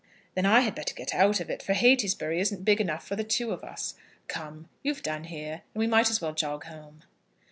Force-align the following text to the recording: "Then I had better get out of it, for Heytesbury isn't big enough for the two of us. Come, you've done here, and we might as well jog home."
"Then 0.33 0.47
I 0.47 0.61
had 0.61 0.73
better 0.73 0.95
get 0.95 1.13
out 1.13 1.39
of 1.39 1.51
it, 1.51 1.61
for 1.61 1.73
Heytesbury 1.75 2.39
isn't 2.39 2.65
big 2.65 2.81
enough 2.81 3.05
for 3.05 3.15
the 3.15 3.23
two 3.23 3.51
of 3.51 3.63
us. 3.63 3.93
Come, 4.27 4.67
you've 4.81 5.03
done 5.03 5.25
here, 5.25 5.61
and 5.75 5.79
we 5.79 5.85
might 5.85 6.09
as 6.09 6.19
well 6.19 6.33
jog 6.33 6.63
home." 6.63 7.03